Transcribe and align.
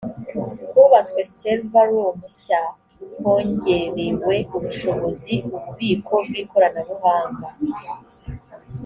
hubatswe 0.73 1.21
server 1.37 1.85
room 1.91 2.17
nshya 2.31 2.61
hongerewe 3.23 4.35
ubushobozi 4.55 5.33
ububiko 5.55 6.13
bw 6.27 6.33
ikoranabuhanga 6.43 7.47